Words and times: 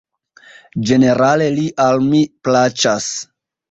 Ĝenerale 0.87 1.51
li 1.59 1.69
al 1.87 2.05
mi 2.09 2.27
plaĉas. 2.47 3.17